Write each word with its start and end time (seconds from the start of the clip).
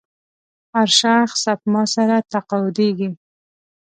هر 0.73 0.89
شخص 0.99 1.37
سپما 1.43 1.83
سره 1.95 2.15
تقاعدېږي. 2.33 3.09